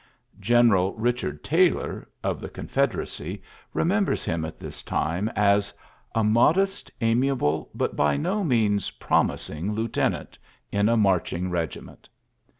Gten 0.39 0.69
eral 0.69 0.99
Bichard 0.99 1.43
Taylor, 1.43 2.07
of 2.23 2.41
the 2.41 2.49
Confederacy, 2.49 3.33
ULYSSES 3.33 3.37
S. 3.37 3.37
GEANT 3.37 3.73
21 3.75 3.83
remembers 3.85 4.25
him 4.25 4.45
at 4.45 4.59
this 4.59 4.81
time 4.81 5.29
as 5.35 5.73
^^a 6.15 6.27
modest; 6.27 6.91
amiable^ 7.01 7.67
but 7.75 7.95
by 7.95 8.17
no 8.17 8.43
means 8.43 8.89
prom 8.89 9.29
ising 9.29 9.73
lieutenant 9.75 10.39
in 10.71 10.89
a 10.89 10.97
marching 10.97 11.51
regi 11.51 11.81
ment.'' 11.81 12.09